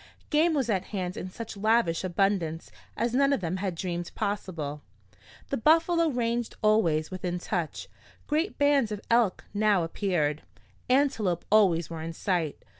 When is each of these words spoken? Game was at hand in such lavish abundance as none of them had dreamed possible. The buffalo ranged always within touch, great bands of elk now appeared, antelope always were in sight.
Game 0.31 0.55
was 0.55 0.67
at 0.67 0.85
hand 0.85 1.15
in 1.15 1.29
such 1.29 1.55
lavish 1.55 2.03
abundance 2.03 2.71
as 2.97 3.13
none 3.13 3.31
of 3.31 3.39
them 3.39 3.57
had 3.57 3.75
dreamed 3.75 4.11
possible. 4.15 4.81
The 5.49 5.57
buffalo 5.57 6.07
ranged 6.09 6.55
always 6.63 7.11
within 7.11 7.37
touch, 7.37 7.87
great 8.25 8.57
bands 8.57 8.91
of 8.91 8.99
elk 9.11 9.43
now 9.53 9.83
appeared, 9.83 10.41
antelope 10.89 11.45
always 11.51 11.91
were 11.91 12.01
in 12.01 12.13
sight. 12.13 12.63